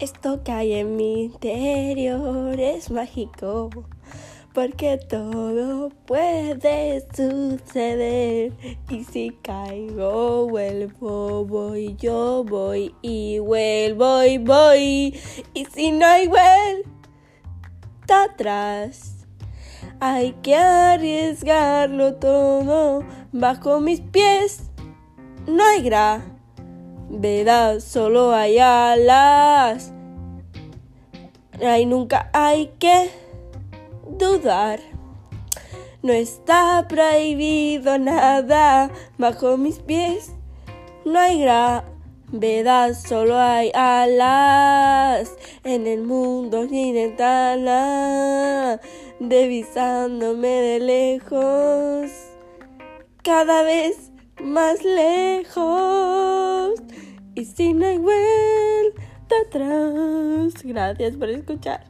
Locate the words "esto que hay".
0.00-0.72